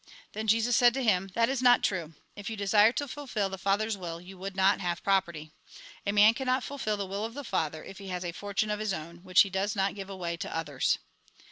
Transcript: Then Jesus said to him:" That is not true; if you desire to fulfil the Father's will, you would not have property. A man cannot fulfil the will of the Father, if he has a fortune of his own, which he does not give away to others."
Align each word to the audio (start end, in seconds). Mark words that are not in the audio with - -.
Then 0.33 0.47
Jesus 0.47 0.75
said 0.75 0.95
to 0.95 1.03
him:" 1.03 1.27
That 1.35 1.47
is 1.47 1.61
not 1.61 1.83
true; 1.83 2.15
if 2.35 2.49
you 2.49 2.57
desire 2.57 2.91
to 2.93 3.07
fulfil 3.07 3.49
the 3.49 3.59
Father's 3.59 3.95
will, 3.99 4.19
you 4.19 4.35
would 4.35 4.55
not 4.55 4.79
have 4.81 5.03
property. 5.03 5.51
A 6.07 6.11
man 6.11 6.33
cannot 6.33 6.63
fulfil 6.63 6.97
the 6.97 7.05
will 7.05 7.23
of 7.23 7.35
the 7.35 7.43
Father, 7.43 7.83
if 7.83 7.99
he 7.99 8.07
has 8.07 8.25
a 8.25 8.31
fortune 8.31 8.71
of 8.71 8.79
his 8.79 8.93
own, 8.93 9.17
which 9.17 9.41
he 9.41 9.51
does 9.51 9.75
not 9.75 9.93
give 9.93 10.09
away 10.09 10.37
to 10.37 10.57
others." 10.57 10.97